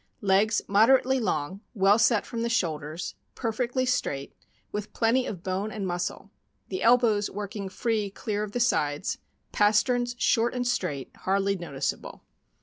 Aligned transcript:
Legs 0.21 0.63
moderately 0.67 1.19
long, 1.19 1.61
well 1.75 1.99
set 1.99 2.25
from 2.25 2.41
the 2.41 2.49
shoulders, 2.49 3.13
perfectly 3.35 3.85
straight, 3.85 4.33
with 4.71 4.93
plenty 4.93 5.27
of 5.27 5.43
bone 5.43 5.71
and 5.71 5.85
muscle; 5.85 6.31
the 6.69 6.81
elbows 6.81 7.29
work 7.29 7.55
ing 7.55 7.69
freely 7.69 8.09
clear 8.09 8.41
of 8.41 8.53
the 8.53 8.59
sides, 8.59 9.19
pasterns 9.51 10.15
short 10.17 10.55
and 10.55 10.67
straight, 10.67 11.15
hardly 11.17 11.55
noticeable. 11.55 12.23